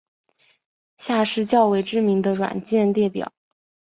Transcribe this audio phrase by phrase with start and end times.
[0.97, 3.31] 下列是较为知名的软件列表。